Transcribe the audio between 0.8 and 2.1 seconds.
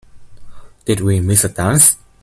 Did we miss a dance?